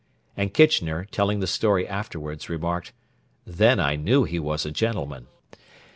And 0.35 0.51
Kitchener, 0.51 1.05
telling 1.05 1.41
the 1.41 1.45
story 1.45 1.87
afterwards, 1.87 2.49
remarked, 2.49 2.91
'Then 3.45 3.79
I 3.79 3.95
knew 3.95 4.23
he 4.23 4.39
was 4.39 4.65
a 4.65 4.71
gentleman.' 4.71 5.27